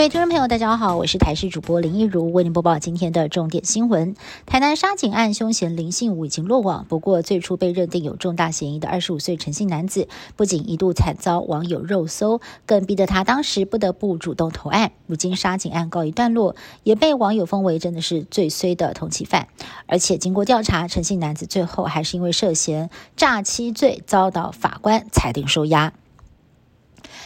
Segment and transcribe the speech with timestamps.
[0.00, 4.16] 各位听众朋友，大家好，我是台视主播林一如，为您播报今天的重点新闻。
[4.46, 14.92] 台南杀警案凶嫌林信武已经落网，不过最初被认定有重大嫌疑的二十五岁陈姓男子，不仅一度惨遭网友肉搜，更逼得他当时不得不主动投案。
[15.06, 19.48] 如今杀警案告一段落，也被网友封为真的是最衰的通缉犯。
[19.86, 25.92] 而且经过调查，陈姓男子最后还是因为涉嫌诈欺罪遭到法官裁定收押。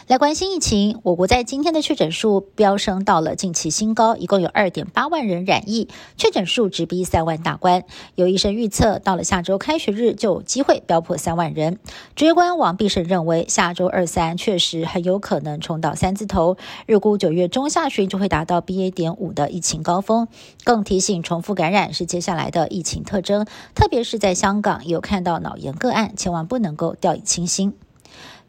[0.07, 7.85] 来关心疫情，我国在今天的确诊数飙升到了近期新高，一共有二点八万人染疫，确诊数直逼三万大关。
[8.15, 11.79] 有医生预测，到了下周开学日就有机会飙破三万人。
[12.15, 18.91] 职业官王必胜认为，下周二三确实很有可能冲到三字头，预估九月中下旬就会达到 BA.
[18.91, 20.29] 点五的疫情高峰。
[20.65, 27.73] 更提醒，重复感染是接下来的疫情特征，特别是在香港有看到脑炎个案，千万不能够掉以轻心。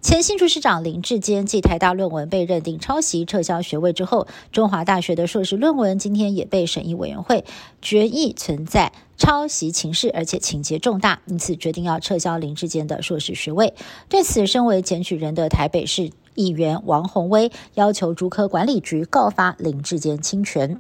[0.06, 7.44] 前新竹市长林志坚继台大论文被认定抄袭撤销学位之后，中华大学的硕士论文今天也被审议委员会
[7.82, 13.74] 决议存在抄袭情势，而且情节重大，因此决定要撤销林志坚的硕士学位。
[14.08, 20.80] 对此，身为检举人的台北市议员王宏威要求竹科管理局告发林志坚侵权。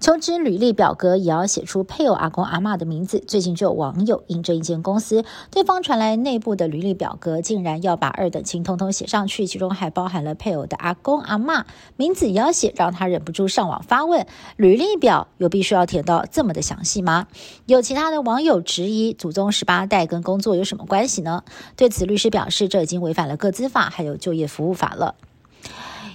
[0.00, 3.22] 求职履历表格也要写出配偶阿公阿妈的名字。
[3.26, 17.26] 最近就有网友应征一间公司，对方传来内部的履历表格，竟然要把二等亲通通写上去，其中还包含了配偶的阿公阿妈名字也要写，让他忍不住上网发问：履历表有必须要填到这么的详细吗？
[17.66, 21.44] 有其他的网友质疑，祖宗十八代跟工作有什么关系呢？
[21.76, 25.14] 对此，律师表示，这已经违反了个资法还有就业服务法了。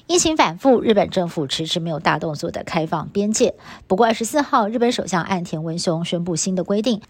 [0.10, 3.54] 疫情反复，日本政府迟迟没有大动作的开放边界。
[3.86, 7.04] 不过二十四号，日本首相岸田文雄宣布新的规定：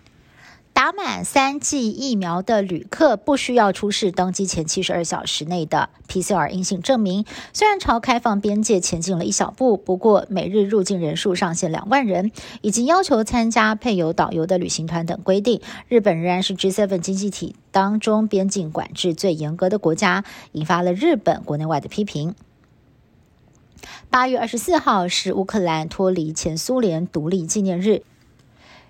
[0.73, 7.23] 打满三剂疫苗的旅客不需要出示登机前七十二小时内的 PCR 阴性证明。
[7.53, 22.36] 虽然朝开放边界前进了一小步，不过每日入境人数上限两万人，以及要求参加配有导游的旅行团等规定，日本仍然是 G7 经济体当中边境管制最严格的国家，引发了日本国内外的批评。
[24.11, 28.02] 八月二十四号是乌克兰脱离前苏联独立纪念日，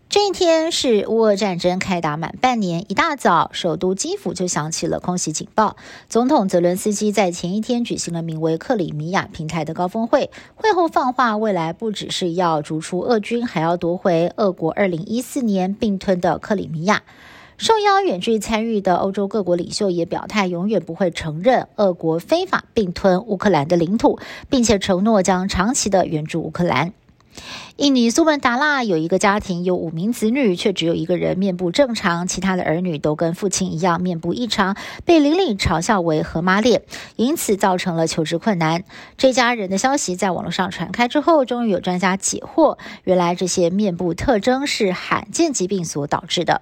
[0.07, 2.85] 这一天是乌俄战争开打满半年。
[2.89, 5.75] 一大早，首都基辅就响起了空袭警报。
[6.07, 17.03] 总统泽伦斯基在前一天举行了名为克里米亚平台的高峰会，会后放话，未来不只是要逐出俄军，还要夺回俄国二零一四年并吞的克里米亚。
[17.59, 24.17] 受邀远距参与的欧洲各国领袖也表态，永远不会承认俄国非法并吞乌克兰的领土，
[24.49, 26.93] 并且承诺将长期的援助乌克兰。
[27.75, 36.83] 印尼苏门答腊有一个家庭，有五名子女，却只有一个人面部正常，其他的儿女都跟父亲一样面部异常，被邻里嘲笑为“河马脸”，
[37.17, 38.85] 因此造成了求职困难。
[39.17, 46.61] 这家人的消息在网络上传开之后，终于有专家解惑，原来这些面部特征是罕见疾病所导致的。